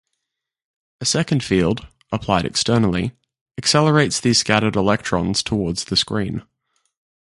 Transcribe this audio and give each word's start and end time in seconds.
A 0.99 1.05
second 1.05 1.43
field, 1.43 1.87
applied 2.11 2.43
externally, 2.43 3.11
accelerates 3.55 4.19
these 4.19 4.39
scattered 4.39 4.75
electrons 4.75 5.43
towards 5.43 5.83
the 5.85 5.95
screen. 5.95 6.41